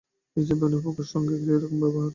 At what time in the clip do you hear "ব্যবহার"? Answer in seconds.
1.81-2.09